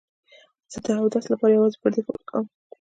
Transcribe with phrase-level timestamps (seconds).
[0.71, 2.45] زه د اوس لپاره یوازې پر دې فکر کوم.